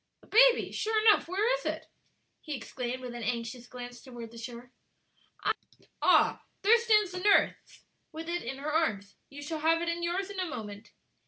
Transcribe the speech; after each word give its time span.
"The 0.21 0.25
baby! 0.29 0.71
Sure 0.71 0.99
enough, 1.05 1.27
where 1.27 1.47
is 1.59 1.63
it?" 1.67 1.85
he 2.41 2.55
exclaimed, 2.55 3.03
with 3.03 3.13
an 3.13 3.21
anxious 3.21 3.67
glance 3.67 4.01
toward 4.01 4.31
the 4.31 4.37
shore. 4.39 4.71
"Ah, 6.01 6.41
there 6.63 6.79
stands 6.79 7.11
the 7.11 7.19
nurse 7.19 7.83
with 8.11 8.27
it 8.27 8.41
in 8.41 8.57
her 8.57 8.71
arms. 8.73 9.15
You 9.29 9.43
shall 9.43 9.59
have 9.59 9.79
it 9.83 9.89
in 9.89 10.01
yours 10.01 10.31
in 10.31 10.39
a 10.39 10.47
moment." 10.49 10.89